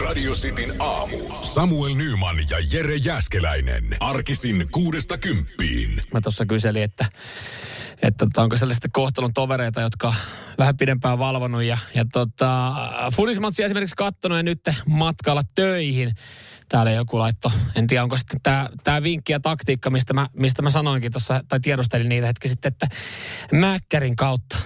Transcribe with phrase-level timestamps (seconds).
[0.00, 1.18] Radio Cityn aamu.
[1.40, 3.96] Samuel Nyman ja Jere Jäskeläinen.
[4.00, 6.02] Arkisin kuudesta kymppiin.
[6.12, 7.06] Mä tuossa kyselin, että,
[8.02, 10.14] että tota, onko sellaisia kohtalon tovereita, jotka
[10.58, 12.72] vähän pidempään valvonut ja, ja tota,
[13.14, 16.12] Fudismatsia esimerkiksi kattonut ja nyt matkalla töihin.
[16.68, 20.62] Täällä joku laitto, en tiedä onko sitten tämä, tämä vinkki ja taktiikka, mistä mä, mistä
[20.62, 22.86] mä sanoinkin tuossa, tai tiedostelin niitä hetki sitten, että
[23.52, 24.58] Mäkkärin kautta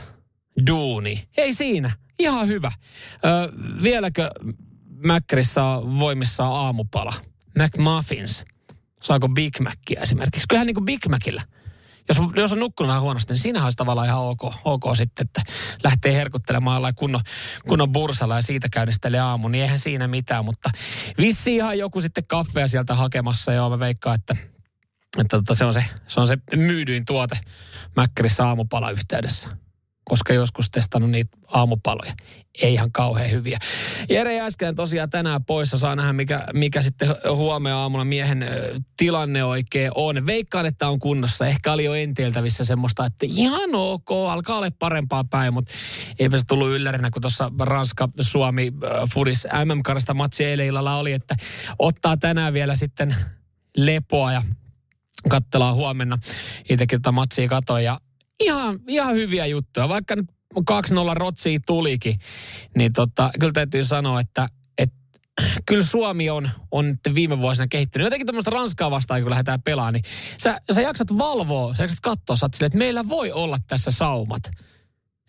[0.66, 1.28] duuni.
[1.36, 2.72] Ei siinä, ihan hyvä.
[3.24, 3.52] Ö,
[3.82, 4.30] vieläkö
[5.06, 7.12] Mäkkärissä on voimissaan aamupala?
[7.58, 8.44] McMuffins.
[9.02, 10.48] Saako Big Mackia esimerkiksi?
[10.48, 11.42] Kyllähän niin kuin Big Macillä.
[12.08, 15.52] Jos, jos on nukkunut vähän huonosti, niin siinä olisi tavallaan ihan ok, ok sitten, että
[15.84, 17.20] lähtee herkuttelemaan jollain kunnon,
[17.68, 20.70] kunnon bursalla ja siitä käynnistelee aamu, niin eihän siinä mitään, mutta
[21.18, 24.36] vissi ihan joku sitten kaffea sieltä hakemassa, joo mä veikkaan, että,
[25.18, 27.38] että tota, se, on se, se on se myydyin tuote
[27.96, 29.65] Mäkkärissä aamupala yhteydessä
[30.08, 32.14] koska joskus testannut niitä aamupaloja.
[32.62, 33.58] Ei ihan kauhean hyviä.
[34.08, 35.78] Jere Jääskelen tosiaan tänään poissa.
[35.78, 38.46] Saa nähdä, mikä, mikä sitten huomenna aamulla miehen
[38.96, 40.26] tilanne oikein on.
[40.26, 41.46] Veikkaan, että on kunnossa.
[41.46, 45.72] Ehkä oli jo enteltävissä semmoista, että ihan ok, alkaa olla parempaa päin, mutta
[46.18, 48.72] eipä se tullut yllärinä, kun tuossa Ranska-Suomi
[49.14, 51.36] Fudis MM-karasta matsi eilen illalla oli, että
[51.78, 53.16] ottaa tänään vielä sitten
[53.76, 54.42] lepoa ja
[55.28, 56.18] katsellaan huomenna.
[56.70, 57.98] Itsekin tätä matsia katoin ja
[58.40, 59.88] ihan, ihan hyviä juttuja.
[59.88, 60.26] Vaikka nyt
[60.60, 62.18] 2-0 rotsia tulikin,
[62.76, 64.48] niin tota, kyllä täytyy sanoa, että,
[65.66, 68.04] kyllä Suomi on, on viime vuosina kehittynyt.
[68.04, 70.04] Jotenkin tämmöistä Ranskaa vastaan, kun lähdetään pelaamaan, niin
[70.42, 74.42] sä, sä jaksat valvoa, sä jaksat katsoa, sä silleen, että meillä voi olla tässä saumat.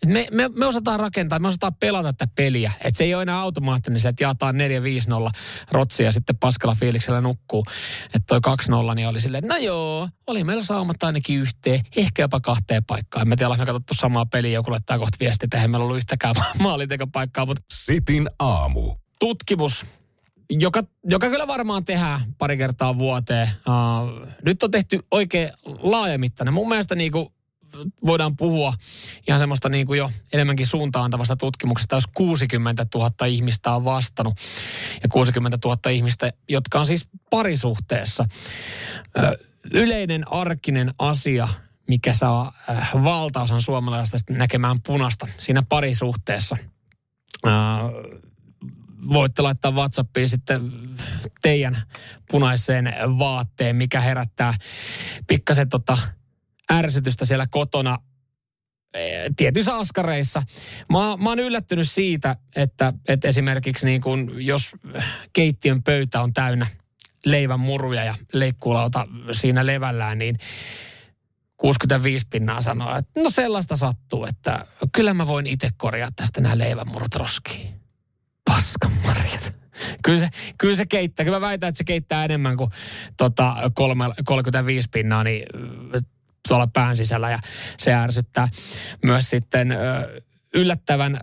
[0.02, 2.72] Et me, me, me osataan rakentaa, me osataan pelata tätä peliä.
[2.84, 4.58] Että se ei ole enää automaattinen, että jaetaan 4-5-0
[5.72, 7.64] rotsia ja sitten paskalla fiiliksellä nukkuu.
[8.14, 8.56] Että toi
[8.90, 12.84] 2-0 niin oli silleen, että no joo, oli meillä saumat ainakin yhteen, ehkä jopa kahteen
[12.84, 13.22] paikkaan.
[13.22, 15.96] En mä tiedä, me katsottu samaa peliä, joku laittaa kohta viestiä, että eihän meillä ollut
[15.96, 17.46] yhtäkään maalintekopaikkaa.
[17.46, 18.94] Mutta Sitin aamu.
[19.20, 19.86] tutkimus,
[20.50, 23.48] joka, joka kyllä varmaan tehdään pari kertaa vuoteen.
[23.48, 25.50] Uh, nyt on tehty oikein
[25.82, 26.54] laajamittainen.
[26.54, 27.28] Mun mielestä niin kuin
[28.06, 28.74] voidaan puhua
[29.28, 34.34] ihan semmoista niin kuin jo enemmänkin suuntaantavasta tutkimuksesta, jos 60 000 ihmistä on vastannut.
[35.02, 38.24] Ja 60 000 ihmistä, jotka on siis parisuhteessa.
[39.70, 41.48] Yleinen arkinen asia,
[41.88, 42.52] mikä saa
[43.04, 46.56] valtaosan suomalaisista näkemään punasta siinä parisuhteessa.
[49.12, 50.72] Voitte laittaa WhatsAppiin sitten
[51.42, 51.82] teidän
[52.30, 54.54] punaiseen vaatteen, mikä herättää
[55.26, 55.98] pikkasen tota
[56.72, 57.98] ärsytystä siellä kotona
[58.94, 60.42] eh, tietyissä askareissa.
[60.92, 64.72] Mä, mä oon yllättynyt siitä, että, että esimerkiksi niin kun, jos
[65.32, 66.66] keittiön pöytä on täynnä
[67.24, 70.38] leivän muruja ja leikkuulauta siinä levällään, niin
[71.56, 76.58] 65 pinnaa sanoo, että no sellaista sattuu, että kyllä mä voin itse korjaa tästä nämä
[76.58, 77.74] leivänmurut roskiin.
[78.44, 79.54] Paskan marjat.
[80.04, 80.28] Kyllä se,
[80.58, 81.24] kyllä se keittää.
[81.24, 82.70] Kyllä mä väitän, että se keittää enemmän kuin
[83.16, 85.42] tota, kolme, 35 pinnaa, niin
[86.48, 87.38] tuolla pään sisällä ja
[87.78, 88.48] se ärsyttää
[89.04, 89.76] myös sitten
[90.54, 91.20] yllättävän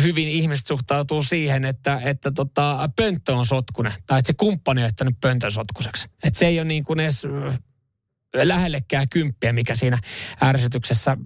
[0.00, 3.92] hyvin ihmiset suhtautuu siihen, että, että tota, pönttö on sotkunen.
[4.06, 6.08] Tai että se kumppani on jättänyt pöntön sotkuseksi.
[6.24, 7.26] Että se ei ole niin kuin edes
[8.34, 9.98] lähellekään kymppiä, mikä siinä
[10.42, 11.16] ärsytyksessä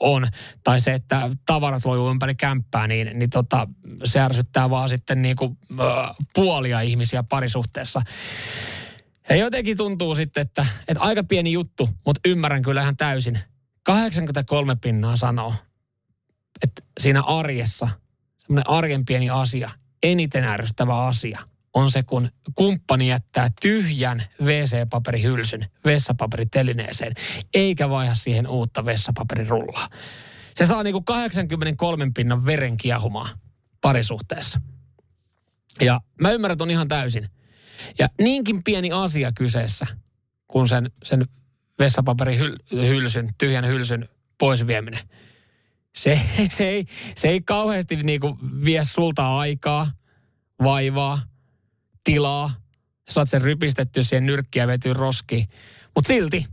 [0.00, 0.28] on.
[0.64, 3.68] Tai se, että tavarat voi ympäri kämppää, niin, niin tota,
[4.04, 8.02] se ärsyttää vaan sitten niin kuin, äh, puolia ihmisiä parisuhteessa.
[9.28, 13.38] Ja jotenkin tuntuu sitten, että, että aika pieni juttu, mutta ymmärrän kyllä ihan täysin.
[13.82, 15.54] 83 pinnaa sanoo,
[16.62, 17.88] että siinä arjessa,
[18.38, 19.70] semmoinen arjen pieni asia,
[20.02, 21.40] eniten ärsyttävä asia,
[21.74, 27.12] on se, kun kumppani jättää tyhjän WC-paperihylsyn vessapaperitelineeseen,
[27.54, 29.88] eikä vaiha siihen uutta vessapaperirullaa.
[30.54, 33.38] Se saa niinku 83 pinnan veren kiehumaan
[33.80, 34.60] parisuhteessa.
[35.80, 37.28] Ja mä ymmärrän ton ihan täysin.
[37.98, 39.86] Ja niinkin pieni asia kyseessä,
[40.48, 41.26] kun sen, sen
[41.78, 45.08] vessapaperihylsyn, tyhjän hylsyn pois vieminen.
[45.94, 46.20] Se,
[46.56, 49.90] se, ei, se ei kauheasti niinku vie sulta aikaa,
[50.62, 51.22] vaivaa,
[52.04, 52.54] tilaa.
[53.08, 55.46] Saat sen rypistetty siihen nyrkkiä vetyy roskiin.
[55.94, 56.46] Mutta silti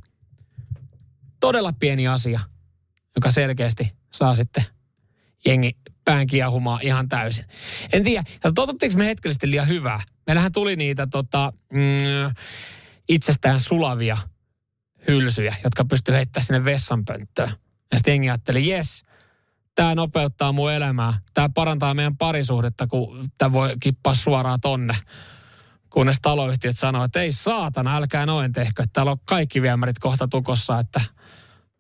[1.40, 2.40] todella pieni asia,
[3.16, 4.64] joka selkeästi saa sitten
[5.46, 7.46] jengi pään kiehumaan ihan täysin.
[7.94, 8.24] En tiedä,
[8.56, 10.00] totuttiinko me hetkellisesti liian hyvää?
[10.28, 12.34] Meillähän tuli niitä tota, mm,
[13.10, 14.18] itsestään sulavia
[15.08, 17.50] hylsyjä, jotka pystyy heittämään sinne vessanpönttöön.
[17.92, 19.04] Ja sitten jengi ajatteli, jes,
[19.76, 21.14] tämä nopeuttaa mun elämää.
[21.34, 24.96] Tämä parantaa meidän parisuhdetta, kun tämä voi kippaa suoraan tonne.
[25.90, 28.84] Kunnes taloyhtiöt sanoo, että ei saatana, älkää noin tehkö.
[28.94, 31.02] Täällä on kaikki viemärit kohta tukossa, että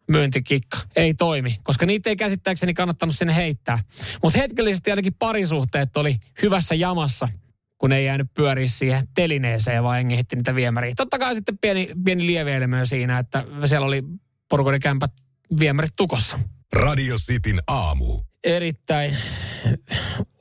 [0.07, 3.79] myyntikikka ei toimi, koska niitä ei käsittääkseni kannattanut sinne heittää.
[4.23, 7.29] Mutta hetkellisesti ainakin parisuhteet oli hyvässä jamassa–
[7.77, 10.93] kun ei jäänyt pyöriä siihen telineeseen, vaan jengi hitti niitä viemäriä.
[10.97, 14.03] Totta kai sitten pieni, pieni lieveilmiö siinä, että siellä oli
[14.49, 15.11] porukoiden kämpät
[15.59, 16.39] viemärit tukossa.
[16.73, 18.19] Radio Cityn aamu.
[18.43, 19.17] Erittäin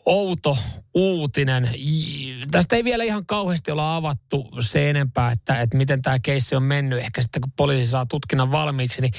[0.07, 0.59] outo
[0.95, 1.71] uutinen.
[2.51, 6.63] Tästä ei vielä ihan kauheasti olla avattu se enempää, että, että miten tämä keissi on
[6.63, 6.99] mennyt.
[6.99, 9.13] Ehkä sitten kun poliisi saa tutkinnan valmiiksi, niin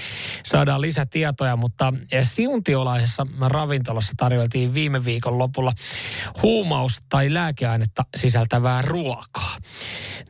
[0.46, 1.56] saadaan lisätietoja.
[1.56, 5.74] Mutta siuntiolaisessa ravintolassa tarjoltiin viime viikon lopulla
[6.42, 9.58] huumaus- tai lääkeainetta sisältävää ruokaa.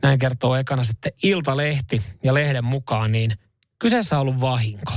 [0.02, 3.32] Näin kertoo ekana sitten Iltalehti ja lehden mukaan, niin
[3.78, 4.92] kyseessä on ollut vahinko.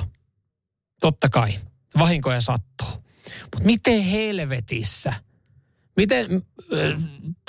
[1.01, 1.49] Totta kai,
[1.97, 2.87] vahinkoja sattuu.
[3.41, 5.13] Mutta miten helvetissä–
[5.97, 7.03] Miten äh,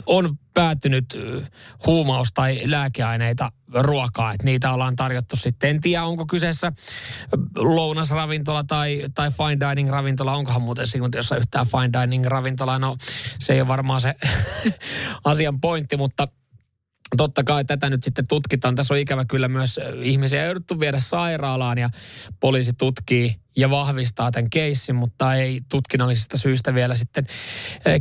[0.06, 1.50] on päättynyt äh,
[1.86, 5.70] huumaus- tai lääkeaineita ruokaa, että niitä ollaan tarjottu sitten.
[5.70, 6.74] En tiedä, onko kyseessä äh,
[7.56, 10.34] lounasravintola tai, tai fine dining ravintola.
[10.34, 10.86] Onkohan muuten
[11.16, 12.78] jos yhtään fine dining ravintola?
[12.78, 12.96] No
[13.38, 14.14] se ei ole varmaan se
[15.24, 16.28] asian pointti, mutta
[17.16, 18.74] totta kai tätä nyt sitten tutkitaan.
[18.74, 21.90] Tässä on ikävä kyllä myös ihmisiä jouduttu viedä sairaalaan ja
[22.40, 27.26] poliisi tutkii ja vahvistaa tämän keissin, mutta ei tutkinnallisista syistä vielä sitten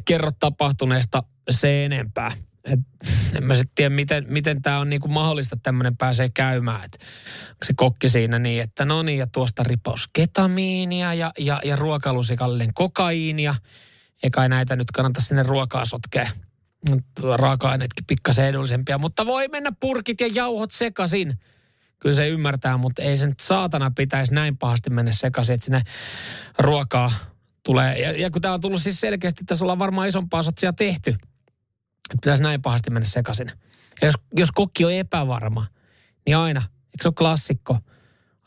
[0.05, 2.31] kerro tapahtuneesta se enempää.
[2.63, 2.79] Et
[3.37, 6.81] en mä sitten tiedä, miten, miten tämä on niinku mahdollista, että tämmöinen pääsee käymään.
[6.85, 6.97] Et
[7.65, 12.73] se kokki siinä niin, että no niin, ja tuosta ripaus ketamiinia ja, ja, ja ruokalusikallinen
[12.73, 13.55] kokaiinia.
[14.23, 16.29] Eikä näitä nyt kannata sinne ruokaa sotkea
[17.35, 21.39] raaka-aineetkin pikkasen edullisempia, mutta voi mennä purkit ja jauhot sekaisin.
[21.99, 25.81] Kyllä se ymmärtää, mutta ei se nyt saatana pitäisi näin pahasti mennä sekaisin, että sinne
[26.59, 27.11] ruokaa
[27.63, 27.99] tulee.
[27.99, 31.09] Ja, ja kun tämä on tullut siis selkeästi, että tässä ollaan varmaan isompaa satsia tehty,
[31.09, 33.51] että pitäisi näin pahasti mennä sekaisin.
[34.01, 35.65] Ja jos, jos kokki on epävarma,
[36.25, 37.79] niin aina, eikö se ole klassikko,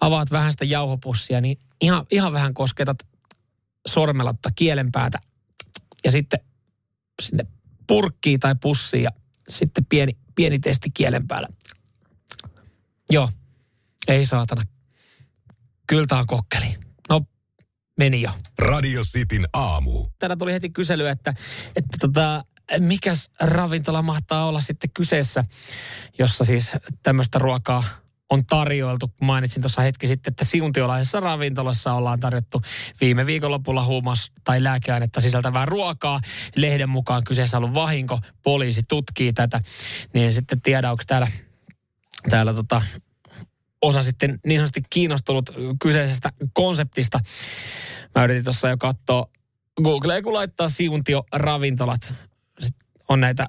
[0.01, 2.99] avaat vähän sitä jauhopussia, niin ihan, ihan vähän kosketat
[3.89, 5.19] sormella kielen päätä
[6.05, 6.41] ja sitten
[7.23, 7.47] sinne
[7.91, 9.11] purkkiin tai pussiin ja
[9.49, 11.49] sitten pieni, pieni testi kielen päällä.
[13.11, 13.29] Joo,
[14.09, 14.63] ei saatana.
[15.87, 16.79] Kyllä tämä kokkeli.
[17.09, 17.23] No,
[17.99, 18.31] meni jo.
[18.59, 20.07] Radio Cityn aamu.
[20.19, 21.35] Täällä tuli heti kysely, että,
[21.77, 22.45] että tota,
[22.79, 25.45] mikäs ravintola mahtaa olla sitten kyseessä,
[26.19, 26.73] jossa siis
[27.03, 27.85] tämmöistä ruokaa
[28.31, 29.13] on tarjoiltu.
[29.23, 32.63] Mainitsin tuossa hetki sitten, että siuntiolaisessa ravintolassa ollaan tarjottu
[33.01, 36.21] viime viikonlopulla huumas- tai lääkeainetta sisältävää ruokaa.
[36.57, 38.21] Lehden mukaan kyseessä on ollut vahinko.
[38.43, 39.61] Poliisi tutkii tätä.
[40.15, 41.29] Niin sitten tiedä, onko täällä,
[42.31, 42.83] täällä tota,
[43.83, 45.51] osa sitten niin sanotusti kiinnostunut
[45.83, 47.21] kyseisestä konseptista.
[48.15, 49.27] Mä yritin tuossa jo katsoa
[49.83, 52.15] Google, kun laittaa siuntio ravintolat,
[53.09, 53.47] on näitä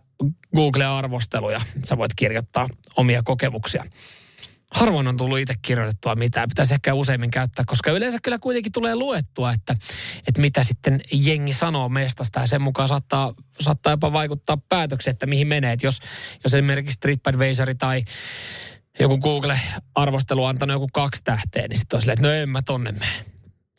[0.55, 1.61] Google-arvosteluja.
[1.83, 3.85] Sä voit kirjoittaa omia kokemuksia
[4.71, 6.49] harvoin on tullut itse kirjoitettua mitään.
[6.49, 9.75] Pitäisi ehkä useimmin käyttää, koska yleensä kyllä kuitenkin tulee luettua, että,
[10.27, 15.25] että mitä sitten jengi sanoo mestasta ja sen mukaan saattaa, saattaa jopa vaikuttaa päätökseen, että
[15.25, 15.77] mihin menee.
[15.83, 15.99] Jos,
[16.43, 18.03] jos esimerkiksi TripAdvisor tai
[18.99, 22.91] joku Google-arvostelu antanut joku kaksi tähteä, niin sitten on silleen, että no en mä tonne
[22.91, 23.25] mene.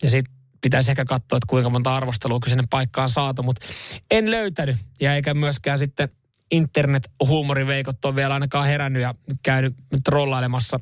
[0.03, 3.67] Ja sitten pitäisi ehkä katsoa, että kuinka monta arvostelua kyseinen paikka on saatu, mutta
[4.11, 4.77] en löytänyt.
[5.01, 6.09] Ja eikä myöskään sitten
[6.53, 10.81] internet-huumoriveikot on vielä ainakaan herännyt ja käynyt trollailemassa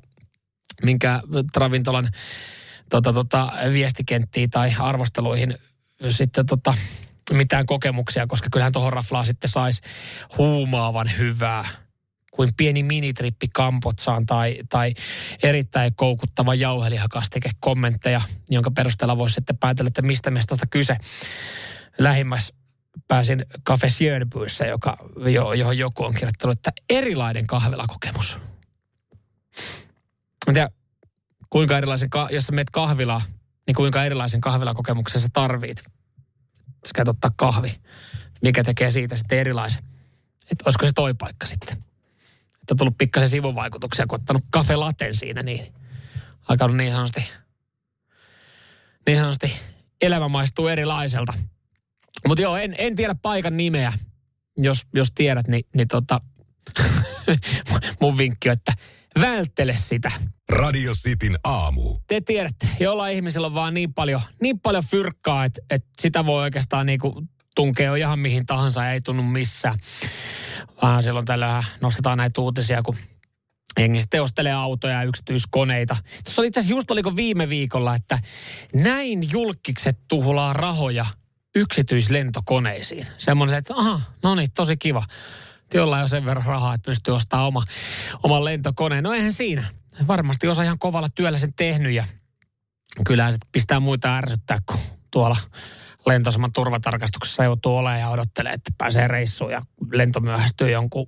[0.83, 1.21] minkä
[1.57, 2.09] ravintolan
[2.91, 5.55] tota, tota, viestikenttiin tai arvosteluihin
[6.09, 6.75] sitten tota,
[7.33, 9.83] mitään kokemuksia, koska kyllähän tuohon raflaa sitten saisi
[10.39, 11.65] huumaavan hyvää
[12.31, 14.95] kuin pieni minitrippi Kampotsaan tai, tai
[15.43, 20.97] erittäin koukuttava jauhelihakastike kommentteja, jonka perusteella voisi sitten päätellä, että mistä mestasta kyse.
[21.99, 22.53] Lähimmäs
[23.09, 24.97] pääsin Cafe Sjönbyyssä, joka,
[25.57, 28.39] johon joku on kirjoittanut, että erilainen kahvilakokemus.
[30.47, 30.69] Mä tiedä,
[31.51, 33.23] kuinka erilaisen, jos sä meet kahvilaan,
[33.67, 35.85] niin kuinka erilaisen kahvilakokemuksen sä tarvit.
[36.87, 37.81] Sä käyt ottaa kahvi.
[38.43, 39.83] Mikä tekee siitä sitten erilaisen.
[40.51, 41.77] Että olisiko se toi paikka sitten.
[42.61, 45.75] Että on tullut pikkasen sivuvaikutuksia, kun ottanut kafe laten siinä, niin
[46.49, 47.29] alkanut niin sanotusti,
[49.07, 49.53] niin sanotusti
[50.01, 51.33] elämä maistuu erilaiselta.
[52.29, 53.93] Mutta joo, en, en tiedä paikan nimeä.
[54.57, 56.21] Jos, jos tiedät, niin, niin tota,
[58.01, 58.73] mun vinkki on, että
[59.21, 60.11] välttele sitä.
[60.53, 61.99] Radio Cityn aamu.
[62.07, 66.43] Te tiedätte, jolla ihmisillä on vaan niin paljon, niin paljon fyrkkaa, että, että sitä voi
[66.43, 67.23] oikeastaan niinku
[67.55, 69.79] tunkea ihan mihin tahansa ja ei tunnu missään.
[70.83, 72.97] Vaan silloin tällä nostetaan näitä uutisia, kun
[73.79, 75.97] jengi sitten ostelee autoja ja yksityiskoneita.
[76.25, 78.19] Tuossa oli itse asiassa just oliko viime viikolla, että
[78.75, 81.07] näin julkikset tuhlaa rahoja
[81.55, 83.07] yksityislentokoneisiin.
[83.19, 85.05] Semmoinen, että aha, no niin, tosi kiva.
[85.75, 87.65] Jolla on sen verran rahaa, että pystyy ostamaan oma,
[88.23, 89.05] oman lentokoneen.
[89.05, 89.65] No eihän siinä.
[90.07, 92.05] Varmasti osa ihan kovalla työllä sen tehnyt ja
[93.07, 94.81] kyllähän se pistää muita ärsyttää, kun
[95.11, 95.37] tuolla
[96.07, 99.61] lentosaman turvatarkastuksessa joutuu olemaan ja odottelee, että pääsee reissuun ja
[99.93, 101.07] lento myöhästyy jonkun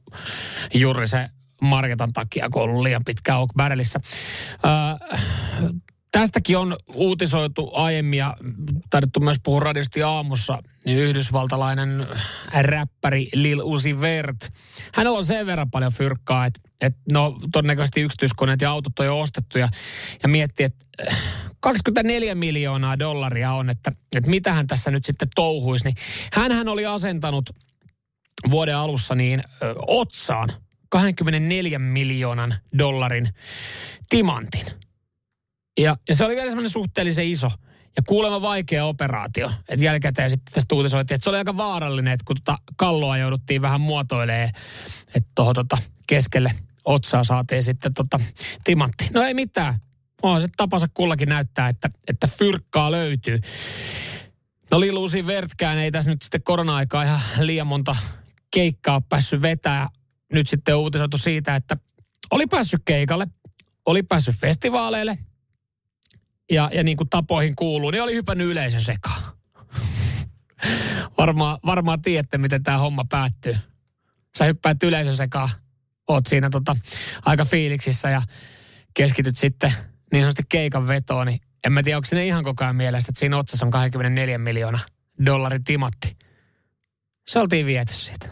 [0.74, 1.28] juuri se
[1.62, 4.00] Marketan takia, kun on ollut liian pitkä Oak Barrelissa.
[4.64, 5.70] Öö,
[6.12, 8.36] Tästäkin on uutisoitu aiemmin ja
[8.90, 12.06] taidettu myös puhua radiosti aamussa, niin yhdysvaltalainen
[12.60, 14.52] räppäri Lil Uzi Vert.
[14.94, 19.20] Hänellä on sen verran paljon fyrkkaa, että, että no todennäköisesti yksityiskoneet ja autot on jo
[19.20, 19.68] ostettu ja,
[20.22, 20.84] ja miettii, että
[21.60, 25.84] 24 miljoonaa dollaria on, että, että mitä hän tässä nyt sitten touhuisi.
[25.84, 25.96] Niin
[26.32, 27.50] hänhän oli asentanut
[28.50, 30.52] vuoden alussa niin ö, otsaan
[30.88, 33.28] 24 miljoonan dollarin
[34.10, 34.66] timantin–
[35.78, 37.50] ja, ja se oli vielä semmoinen suhteellisen iso
[37.96, 39.50] ja kuulemma vaikea operaatio.
[39.68, 43.62] Että jälkikäteen sitten tästä uutisoitiin, että se oli aika vaarallinen, että kun tota kalloa jouduttiin
[43.62, 44.50] vähän muotoilemaan,
[45.14, 48.20] että tuohon tota keskelle otsaa saatiin sitten tota
[48.64, 49.08] timantti.
[49.14, 49.74] No ei mitään.
[50.22, 53.40] On se tapansa kullakin näyttää, että, että fyrkkaa löytyy.
[54.70, 57.96] No Liluusi Vertkään ei tässä nyt sitten korona-aikaa ihan liian monta
[58.50, 59.88] keikkaa päässyt vetää.
[60.32, 61.76] Nyt sitten uutisoitu siitä, että
[62.30, 63.26] oli päässyt keikalle,
[63.86, 65.18] oli päässyt festivaaleille–
[66.52, 69.22] ja, ja niin kuin tapoihin kuuluu, niin oli hypännyt yleisö sekaan.
[71.18, 73.56] varmaan, varmaan tiedätte, miten tämä homma päättyy.
[74.38, 75.48] Sä hyppäät yleisön sekaan,
[76.08, 76.76] oot siinä tota,
[77.24, 78.22] aika fiiliksissä ja
[78.94, 79.72] keskityt sitten
[80.12, 83.20] niin sanotusti keikan vetoon, niin en mä tiedä, onko sinne ihan koko ajan mielestä, että
[83.20, 84.86] siinä otsassa on 24 miljoonaa
[85.26, 86.16] dollarin timatti.
[87.28, 88.28] Se oltiin viety siitä.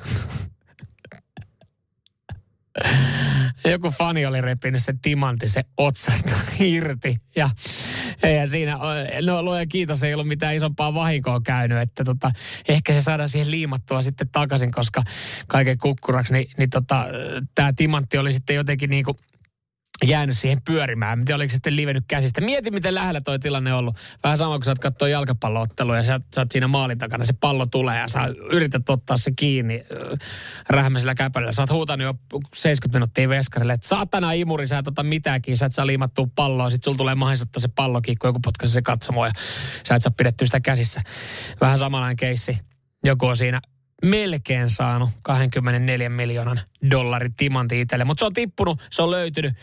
[3.65, 7.17] joku fani oli repinyt se timantti se otsasta irti.
[7.37, 7.51] Ja
[8.23, 8.79] eihän siinä,
[9.27, 12.31] no luoja kiitos, ei ollut mitään isompaa vahinkoa käynyt, että tota,
[12.69, 15.03] ehkä se saadaan siihen liimattua sitten takaisin, koska
[15.47, 17.07] kaiken kukkuraksi, niin, niin tota,
[17.55, 19.17] tämä timantti oli sitten jotenkin niin kuin
[20.07, 21.19] jäänyt siihen pyörimään.
[21.19, 22.41] Miten oliko se sitten livennyt käsistä.
[22.41, 23.97] Mieti, miten lähellä toi tilanne on ollut.
[24.25, 27.25] Vähän sama kuin sä oot katsoa jalkapalloottelua ja sä, sä oot siinä maalin takana.
[27.25, 28.21] Se pallo tulee ja sä
[28.53, 30.19] yrität ottaa se kiinni äh,
[30.69, 31.53] rähmäisellä käpällä.
[31.53, 32.15] Sä oot huutanut jo
[32.55, 35.57] 70 minuuttia veskarille, että saatana imuri, sä et ota mitäänkin.
[35.57, 36.71] Sä et saa liimattua palloa.
[36.71, 39.33] Sitten sulla tulee mahdollisuutta se pallokin, kun joku potkaisi se katsomo ja
[39.89, 41.03] sä et saa pidettyä sitä käsissä.
[41.61, 42.59] Vähän samanlainen keissi.
[43.05, 43.61] Joku on siinä
[44.05, 48.05] melkein saanut 24 miljoonan dollarin timanti itselle.
[48.05, 49.55] Mutta se on tippunut, se on löytynyt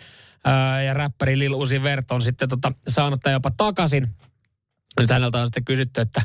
[0.86, 4.08] ja räppäri Lil Uzi Vert on sitten tota, saanut tämän jopa takaisin.
[5.00, 6.22] Nyt häneltä on sitten kysytty, että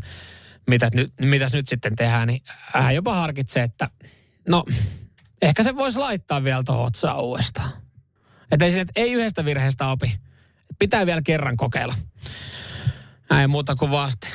[0.70, 2.40] mitä nyt, mitäs nyt sitten tehdään, niin
[2.74, 3.90] hän jopa harkitsee, että
[4.48, 4.64] no
[5.42, 7.70] ehkä se voisi laittaa vielä tuohon otsaan uudestaan.
[8.50, 10.18] Että ei, ei yhdestä virheestä opi.
[10.78, 11.94] Pitää vielä kerran kokeilla.
[13.30, 14.28] Näin muuta kuin vasta.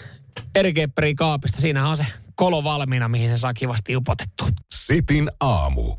[0.55, 0.73] Eri
[1.15, 1.61] kaapista.
[1.61, 2.05] Siinä on se
[2.35, 4.43] kolo valmiina, mihin se saa kivasti upotettu.
[4.71, 5.95] Sitin aamu.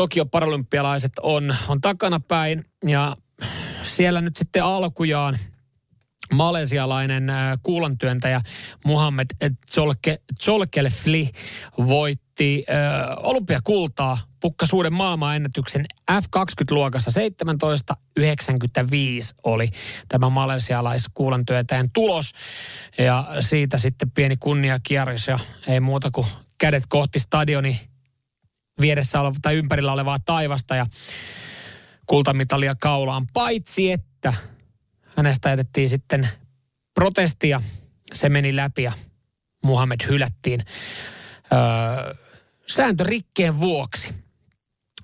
[0.00, 3.16] Tokio paralympialaiset on, on takanapäin ja
[3.82, 5.38] siellä nyt sitten alkujaan
[6.34, 8.40] malesialainen äh, kuulantyöntäjä
[8.84, 9.26] Muhammed
[10.42, 11.30] Cholkelfli
[11.78, 12.76] voitti äh,
[13.22, 17.10] olympiakultaa pukkasuuden maailmanennätyksen F20-luokassa
[18.18, 18.24] 17.95
[19.44, 19.70] oli
[20.08, 22.32] tämä malesialaiskuulantyöntäjän tulos.
[22.98, 25.38] Ja siitä sitten pieni kunniakierros ja
[25.68, 26.26] ei muuta kuin
[26.58, 27.89] kädet kohti stadioni
[28.80, 30.86] vieressä oleva, tai ympärillä olevaa taivasta ja
[32.06, 33.26] kultamitalia kaulaan.
[33.32, 34.34] Paitsi että
[35.16, 36.28] hänestä jätettiin sitten
[36.94, 37.62] protestia.
[38.12, 38.92] Se meni läpi ja
[39.64, 40.60] Muhammed hylättiin
[41.52, 42.14] öö,
[42.66, 44.14] sääntörikkeen vuoksi.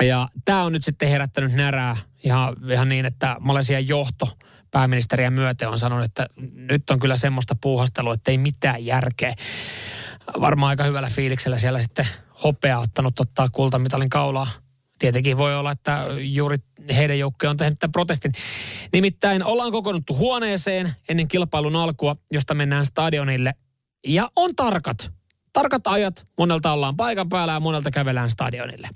[0.02, 4.38] Ja tämä on nyt sitten herättänyt närää ihan, ihan niin, että Malesian johto
[4.70, 9.34] pääministeriä myöten on sanonut, että nyt on kyllä semmoista puuhastelua, että ei mitään järkeä.
[10.40, 12.06] Varmaan aika hyvällä fiiliksellä siellä sitten
[12.44, 14.46] hopea ottanut ottaa kultamitalin kaulaa.
[14.98, 16.56] Tietenkin voi olla, että juuri
[16.96, 18.32] heidän joukkue on tehnyt tämän protestin.
[18.92, 23.54] Nimittäin ollaan kokoonnuttu huoneeseen ennen kilpailun alkua, josta mennään stadionille.
[24.06, 25.10] Ja on tarkat,
[25.52, 26.26] tarkat ajat.
[26.38, 28.88] Monelta ollaan paikan päällä ja monelta kävelään stadionille.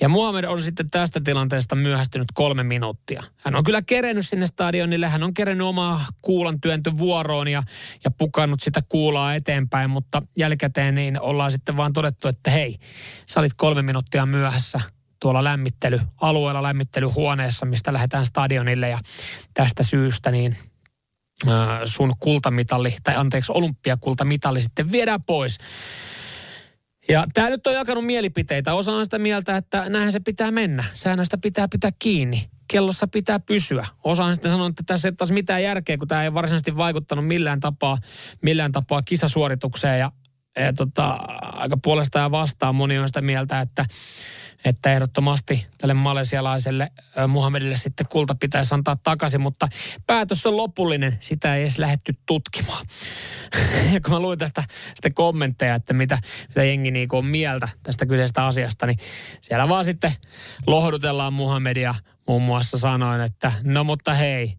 [0.00, 3.22] Ja Muhammed on sitten tästä tilanteesta myöhästynyt kolme minuuttia.
[3.36, 7.62] Hän on kyllä kerennyt sinne stadionille, hän on kerennyt omaa kuulan työntövuoroon ja,
[8.04, 12.76] ja pukannut sitä kuulaa eteenpäin, mutta jälkikäteen niin ollaan sitten vaan todettu, että hei,
[13.26, 14.80] sä olit kolme minuuttia myöhässä
[15.20, 18.98] tuolla lämmittelyalueella, lämmittelyhuoneessa, mistä lähdetään stadionille ja
[19.54, 20.56] tästä syystä niin
[21.84, 25.58] sun kultamitalli, tai anteeksi olympiakultamitalli sitten viedään pois.
[27.10, 28.74] Ja tämä nyt on jakanut mielipiteitä.
[28.74, 30.84] Osa on sitä mieltä, että näinhän se pitää mennä.
[30.92, 32.50] Säännöstä pitää pitää kiinni.
[32.68, 33.86] Kellossa pitää pysyä.
[34.04, 37.26] Osa on sitten sanonut, että tässä ei taas mitään järkeä, kun tämä ei varsinaisesti vaikuttanut
[37.26, 37.98] millään tapaa,
[38.42, 39.98] millään tapaa kisasuoritukseen.
[39.98, 40.10] Ja,
[40.58, 41.08] ja tota,
[41.42, 43.86] aika puolesta ja vastaan moni on sitä mieltä, että
[44.64, 46.90] että ehdottomasti tälle malesialaiselle
[47.28, 49.68] Muhammedille sitten kulta pitäisi antaa takaisin, mutta
[50.06, 52.86] päätös on lopullinen, sitä ei edes lähetty tutkimaan.
[53.92, 54.64] ja kun mä luin tästä
[54.94, 58.98] sitten kommentteja, että mitä, mitä jengi niin on mieltä tästä kyseisestä asiasta, niin
[59.40, 60.12] siellä vaan sitten
[60.66, 61.94] lohdutellaan Muhammedia
[62.26, 64.56] muun muassa sanoen, että no mutta hei,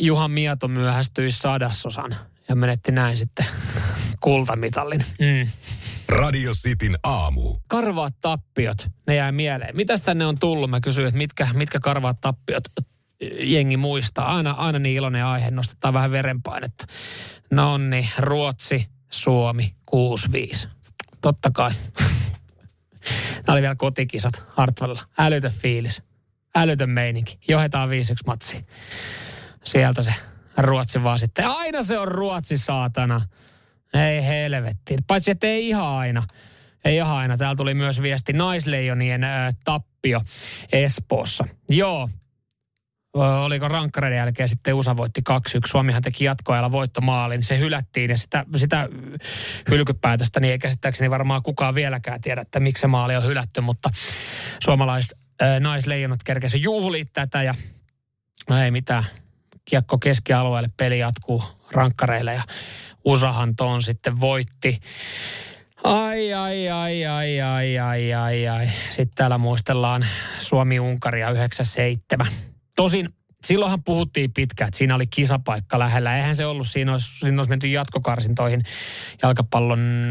[0.00, 2.16] Juhan Mieto myöhästyi sadasosan
[2.48, 3.46] ja menetti näin sitten
[4.20, 5.04] kultamitalin.
[5.18, 5.48] Mm.
[6.08, 7.56] Radio Cityn aamu.
[7.68, 9.76] Karvaat tappiot, ne jää mieleen.
[9.76, 10.70] Mitäs tänne on tullut?
[10.70, 12.62] Mä kysyin, että mitkä, mitkä karvaat tappiot
[13.40, 14.36] jengi muistaa.
[14.36, 16.86] Aina, aina niin iloinen aihe, nostetaan vähän verenpainetta.
[17.50, 19.74] No niin, Ruotsi, Suomi,
[20.64, 20.68] 6-5.
[21.20, 21.70] Totta kai.
[23.46, 25.00] Nämä oli vielä kotikisat Hartwalla.
[25.18, 26.02] Älytön fiilis.
[26.56, 27.38] Älytön meininki.
[27.48, 27.92] Johetaan 5-1
[28.26, 28.66] matsi.
[29.64, 30.14] Sieltä se
[30.56, 31.46] Ruotsi vaan sitten.
[31.46, 33.20] Aina se on Ruotsi, saatana.
[34.04, 34.96] Ei helvetti.
[35.06, 36.26] Paitsi, että ei ihan aina.
[36.84, 37.36] Ei ihan aina.
[37.36, 40.20] Täällä tuli myös viesti naisleijonien ää, tappio
[40.72, 41.44] Espoossa.
[41.70, 42.08] Joo,
[43.14, 45.32] oliko rankkareiden jälkeen sitten USA voitti 2-1.
[45.66, 47.42] Suomihan teki jatkoajalla voittomaalin.
[47.42, 48.88] Se hylättiin ja sitä, sitä
[49.70, 53.90] hylkypäätöstä niin ei käsittääkseni varmaan kukaan vieläkään tiedä, että miksi se maali on hylätty, mutta
[54.64, 55.18] suomalaiset
[55.60, 57.54] naisleijonat kerkesi juhliit tätä ja
[58.50, 59.04] no ei mitään.
[59.64, 62.42] Kiekko keskialueelle, peli jatkuu rankkareille ja
[63.06, 64.80] USAhan ton sitten voitti.
[65.84, 68.68] Ai, ai, ai, ai, ai, ai, ai, ai.
[68.90, 70.06] Sitten täällä muistellaan
[70.38, 72.26] Suomi-Unkaria 97.
[72.76, 73.08] Tosin
[73.44, 76.16] silloinhan puhuttiin pitkään, että siinä oli kisapaikka lähellä.
[76.16, 78.62] Eihän se ollut, siinä olisi, siinä olisi menty jatkokarsintoihin,
[79.22, 80.10] jalkapallon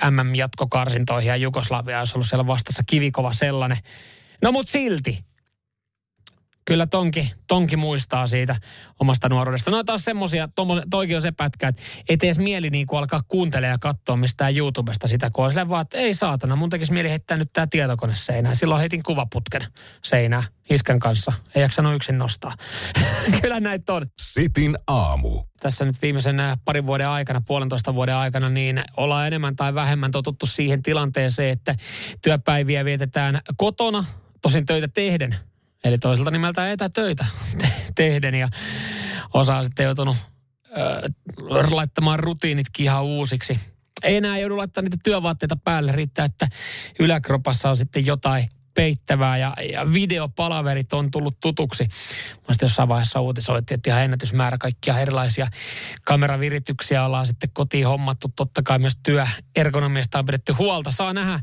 [0.00, 3.78] äh, MM-jatkokarsintoihin ja Jugoslavia olisi ollut siellä vastassa kivikova sellainen.
[4.42, 5.24] No mut silti,
[6.64, 8.56] kyllä tonki, tonki muistaa siitä
[9.00, 9.70] omasta nuoruudesta.
[9.70, 10.48] No taas semmosia,
[10.90, 14.56] toikin on se pätkä, että ei edes mieli niin kuin alkaa kuuntelemaan ja katsoa mistään
[14.56, 18.14] YouTubesta sitä, kun on vaan, että ei saatana, mun tekisi mieli heittää nyt tämä tietokone
[18.14, 18.56] seinään.
[18.56, 19.62] Silloin heitin kuvaputken
[20.04, 21.32] seinään iskän kanssa.
[21.54, 22.54] Ei jaksanut yksin nostaa.
[23.40, 24.06] kyllä näitä on.
[24.18, 25.42] Sitin aamu.
[25.60, 30.10] Tässä nyt viimeisen äh, parin vuoden aikana, puolentoista vuoden aikana, niin ollaan enemmän tai vähemmän
[30.10, 31.74] totuttu siihen tilanteeseen, että
[32.22, 34.04] työpäiviä vietetään kotona,
[34.42, 35.36] tosin töitä tehden
[35.84, 37.26] Eli toiselta nimeltä etätöitä
[37.58, 38.48] te- tehden ja
[39.34, 40.16] osa on sitten joutunut
[40.78, 41.08] ö,
[41.70, 43.60] laittamaan rutiinitkin ihan uusiksi.
[44.02, 46.48] Ei enää joudu laittamaan niitä työvaatteita päälle, riittää, että
[47.00, 51.84] yläkropassa on sitten jotain peittävää ja, ja videopalaverit on tullut tutuksi.
[52.34, 55.48] Mä sitten jossain vaiheessa uutisoitiin, että ihan ennätysmäärä kaikkia erilaisia
[56.04, 58.28] kameravirityksiä ollaan sitten kotiin hommattu.
[58.36, 60.90] Totta kai myös työergonomiasta on pidetty huolta.
[60.90, 61.40] Saa nähdä,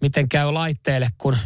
[0.00, 1.36] miten käy laitteelle, kun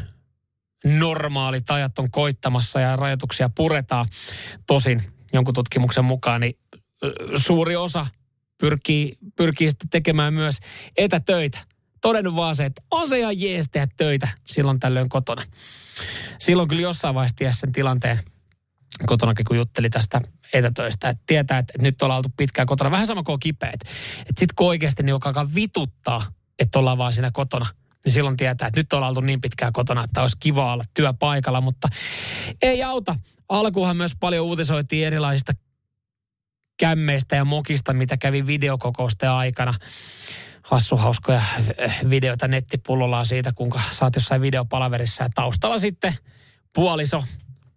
[0.84, 4.06] normaalit ajat on koittamassa ja rajoituksia puretaan.
[4.66, 6.54] Tosin jonkun tutkimuksen mukaan niin
[7.36, 8.06] suuri osa
[8.58, 10.58] pyrkii, pyrkii sitten tekemään myös
[10.96, 11.58] etätöitä.
[12.00, 15.42] Todennut vaan se, että on se ihan jees tehdä töitä silloin tällöin kotona.
[16.38, 18.18] Silloin kyllä jossain vaiheessa sen tilanteen
[19.06, 20.20] kotonakin, kun jutteli tästä
[20.52, 22.90] etätöistä, että tietää, että nyt ollaan oltu pitkään kotona.
[22.90, 23.80] Vähän sama kuin on kipeät.
[24.20, 26.22] Että sitten kun oikeasti niin vituttaa,
[26.58, 27.66] että ollaan vaan siinä kotona–
[28.04, 31.60] niin silloin tietää, että nyt ollaan oltu niin pitkään kotona, että olisi kiva olla työpaikalla,
[31.60, 31.88] mutta
[32.62, 33.16] ei auta.
[33.48, 35.52] Alkuhan myös paljon uutisoitiin erilaisista
[36.78, 39.74] kämmeistä ja mokista, mitä kävi videokokousten aikana.
[40.62, 41.42] Hassu hauskoja
[42.10, 46.14] videoita nettipullollaan siitä, kuinka saat jossain videopalaverissa ja taustalla sitten
[46.74, 47.24] puoliso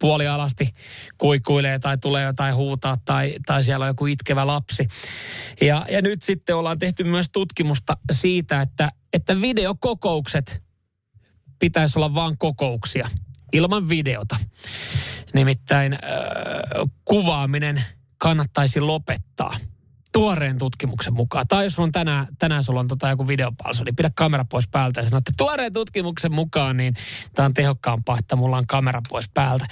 [0.02, 0.70] puolialasti
[1.18, 4.88] kuikuilee tai tulee jotain huutaa tai, tai siellä on joku itkevä lapsi.
[5.62, 10.64] Ja, ja nyt sitten ollaan tehty myös tutkimusta siitä, että, että videokokoukset
[11.60, 13.10] pitäisi olla vain kokouksia
[13.54, 14.36] ilman videota.
[15.34, 16.00] Nimittäin äh,
[17.06, 17.84] kuvaaminen
[18.18, 19.58] kannattaisi lopettaa–
[20.12, 24.12] tuoreen tutkimuksen mukaan, tai jos on tänään, tänään sulla on tota joku videopalsu, niin pidä
[24.16, 26.94] kamera pois päältä ja sano, että tuoreen tutkimuksen mukaan, niin
[27.34, 29.66] tämä on tehokkaampaa, että mulla on kamera pois päältä.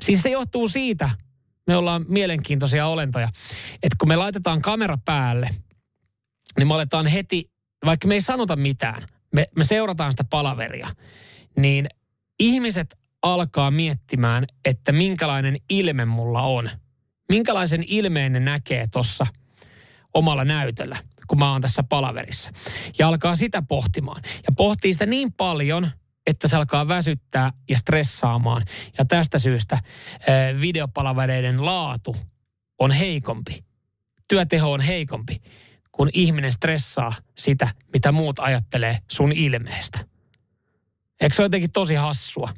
[0.00, 1.10] Siis se johtuu siitä,
[1.66, 3.28] me ollaan mielenkiintoisia olentoja,
[3.74, 5.50] että kun me laitetaan kamera päälle,
[6.58, 7.50] niin me aletaan heti,
[7.84, 10.88] vaikka me ei sanota mitään, me, me seurataan sitä palaveria,
[11.56, 11.86] niin
[12.38, 16.70] ihmiset alkaa miettimään, että minkälainen ilme mulla on.
[17.28, 19.26] Minkälaisen ilmeen ne näkee tuossa–
[20.14, 22.50] omalla näytöllä, kun mä oon tässä palaverissa.
[22.98, 24.22] Ja alkaa sitä pohtimaan.
[24.46, 25.90] Ja pohtii sitä niin paljon,
[26.26, 28.62] että se alkaa väsyttää ja stressaamaan.
[28.98, 29.78] Ja tästä syystä
[30.60, 32.16] videopalavereiden laatu
[32.78, 33.64] on heikompi.
[34.28, 35.42] Työteho on heikompi,
[35.96, 39.98] kun ihminen stressaa sitä, mitä muut ajattelee sun ilmeestä.
[41.20, 42.48] Eikö se ole jotenkin tosi hassua?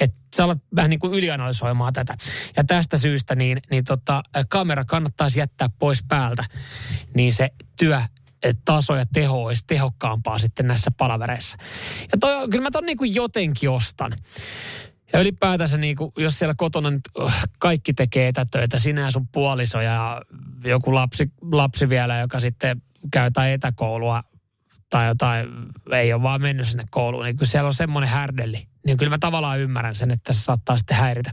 [0.00, 2.16] että sä alat vähän niin kuin ylianalysoimaan tätä.
[2.56, 6.44] Ja tästä syystä niin, niin tota, kamera kannattaisi jättää pois päältä,
[7.14, 8.00] niin se työ
[8.42, 11.56] että taso ja teho olisi tehokkaampaa sitten näissä palavereissa.
[12.12, 14.12] Ja toi, kyllä mä ton niin kuin jotenkin ostan.
[15.12, 19.28] Ja ylipäätänsä, niin kuin, jos siellä kotona nyt äh, kaikki tekee etätöitä, sinä ja sun
[19.28, 20.22] puoliso ja
[20.64, 24.22] joku lapsi, lapsi vielä, joka sitten käy tai etäkoulua
[24.90, 25.46] tai jotain,
[25.92, 29.18] ei ole vaan mennyt sinne kouluun, niin kun siellä on semmoinen härdelli, niin kyllä mä
[29.18, 31.30] tavallaan ymmärrän sen, että se saattaa sitten häiritä.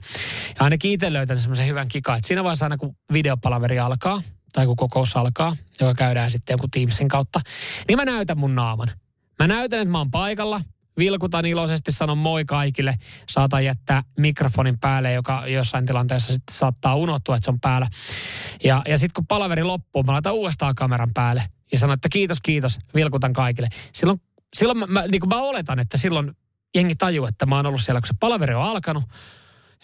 [0.59, 4.21] Ja ainakin itse löytänyt semmoisen hyvän kikan, että siinä vaiheessa aina kun videopalaveri alkaa,
[4.53, 7.41] tai kun kokous alkaa, joka käydään sitten joku Teamsin kautta,
[7.87, 8.91] niin mä näytän mun naaman.
[9.39, 10.61] Mä näytän, että mä oon paikalla,
[10.99, 12.95] vilkutan iloisesti, sanon moi kaikille.
[13.29, 17.87] Saatan jättää mikrofonin päälle, joka jossain tilanteessa sitten saattaa unohtua, että se on päällä.
[18.63, 22.41] Ja, ja sitten kun palaveri loppuu, mä laitan uudestaan kameran päälle ja sanon, että kiitos,
[22.41, 23.67] kiitos, vilkutan kaikille.
[23.93, 24.21] Silloin,
[24.53, 26.31] silloin mä, mä, niin kuin mä oletan, että silloin
[26.75, 29.03] jengi tajuu, että mä oon ollut siellä, kun se palaveri on alkanut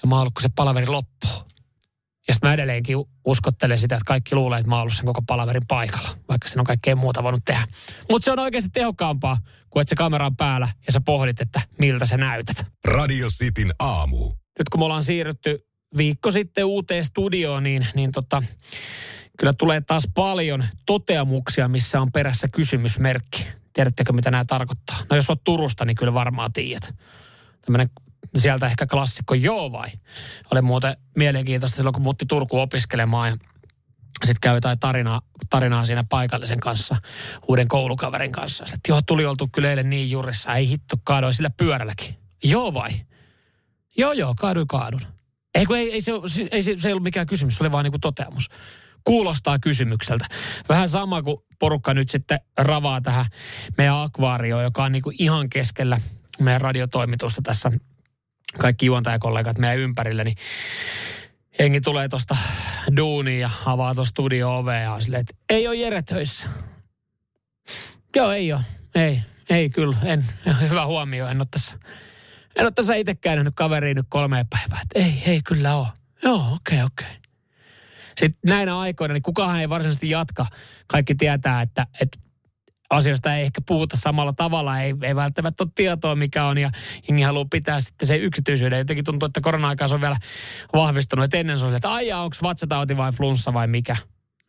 [0.01, 1.54] ja mä oon ollut, kun se palaveri loppuu.
[2.27, 5.21] Ja sitten mä edelleenkin uskottelen sitä, että kaikki luulee, että mä oon ollut sen koko
[5.21, 7.67] palaverin paikalla, vaikka siinä on kaikkea muuta voinut tehdä.
[8.09, 9.37] Mutta se on oikeasti tehokkaampaa,
[9.69, 12.65] kuin että se kamera on päällä ja sä pohdit, että miltä sä näytät.
[12.87, 14.25] Radio Cityn aamu.
[14.59, 18.43] Nyt kun me ollaan siirrytty viikko sitten uuteen studioon, niin, niin tota,
[19.37, 23.47] kyllä tulee taas paljon toteamuksia, missä on perässä kysymysmerkki.
[23.73, 24.97] Tiedättekö, mitä nämä tarkoittaa?
[25.09, 26.95] No jos olet Turusta, niin kyllä varmaan tiedät.
[27.65, 27.89] Tämmöinen
[28.35, 29.87] sieltä ehkä klassikko, joo vai?
[30.51, 33.37] Oli muuten mielenkiintoista silloin, kun muutti Turku opiskelemaan ja
[34.23, 36.95] sitten käy jotain tarinaa, tarinaa siinä paikallisen kanssa,
[37.47, 38.63] uuden koulukaverin kanssa.
[38.63, 42.15] Että joo, tuli oltu kyllä eilen niin jurissa, ei hitto, kaadoin sillä pyörälläkin.
[42.43, 42.91] Joo vai?
[43.97, 45.01] Joo, joo, kaaduin kaadun.
[45.55, 46.11] Ei, ei, ei, se,
[46.51, 48.49] ei se, se ei ollut mikään kysymys, se oli vaan niin kuin toteamus.
[49.03, 50.25] Kuulostaa kysymykseltä.
[50.69, 53.25] Vähän sama kuin porukka nyt sitten ravaa tähän
[53.77, 56.01] meidän akvaarioon, joka on niin kuin ihan keskellä
[56.39, 57.71] meidän radiotoimitusta tässä
[58.59, 60.37] kaikki juontajakollegat meidän ympärillä, niin
[61.59, 62.37] hengi tulee tuosta
[62.97, 66.49] duuniin ja avaa tuosta studio-ovea ja on silleen, että ei ole Jere töissä.
[68.15, 68.61] Joo, ei ole.
[68.95, 69.97] Ei, ei kyllä.
[70.03, 70.25] En,
[70.69, 71.27] hyvä huomio.
[71.27, 71.79] En ole tässä,
[72.55, 74.79] en ole tässä itsekään nähnyt kaveriin nyt kolme päivää.
[74.81, 75.87] Että ei, ei kyllä ole.
[76.23, 77.07] Joo, okei, okay, okei.
[77.07, 77.25] Okay.
[78.17, 80.45] Sitten näinä aikoina, niin kukaan ei varsinaisesti jatka.
[80.87, 82.17] Kaikki tietää, että, että
[82.89, 86.71] asioista ei ehkä puhuta samalla tavalla, ei, ei välttämättä ole tietoa mikä on ja
[87.07, 88.79] jengi haluaa pitää sitten se yksityisyyden.
[88.79, 90.17] Jotenkin tuntuu, että korona-aikaa on vielä
[90.73, 93.95] vahvistunut, että ennen se oli, että aijaa, onko vatsatauti vai flunssa vai mikä.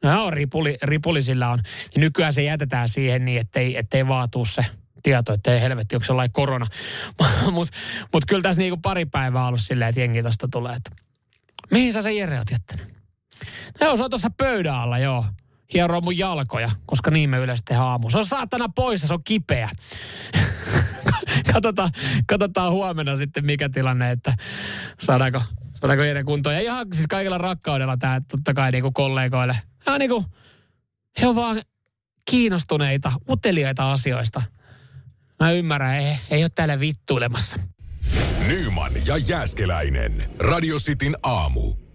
[0.04, 1.58] No ripuli, ripulisilla on.
[1.94, 4.64] Ja nykyään se jätetään siihen niin, ettei, ettei vaatuu se
[5.02, 6.66] tieto, että ei helvetti, onko se jollain korona.
[7.52, 7.76] Mutta
[8.12, 10.90] mut kyllä tässä niinku pari päivää ollut silleen, että jengi tosta tulee, että
[11.70, 12.96] mihin sä se Jere oot jättänyt?
[13.80, 15.24] No se on tuossa pöydän alla, joo
[15.74, 18.10] hieroo mun jalkoja, koska niin me yleensä tehdään aamu.
[18.10, 19.68] Se on saatana pois ja se on kipeä.
[21.52, 21.90] katsotaan,
[22.26, 24.36] katsotaan huomenna sitten mikä tilanne, että
[25.00, 25.42] saadaanko,
[25.74, 26.54] saadaanko Jere kuntoon.
[26.56, 29.56] Ja ihan siis kaikilla rakkaudella tämä totta kai niinku kollegoille.
[29.86, 30.24] Ja niinku,
[31.20, 31.62] he on vaan
[32.30, 34.42] kiinnostuneita, uteliaita asioista.
[35.40, 37.58] Mä ymmärrän, ei, ei ole täällä vittuilemassa.
[38.46, 40.30] Nyman ja Jääskeläinen.
[40.38, 41.85] Radio Cityn aamu.